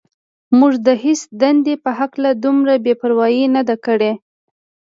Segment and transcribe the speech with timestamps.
[0.59, 4.11] موږ د هېڅ دندې په هکله دومره بې پروايي نه ده کړې.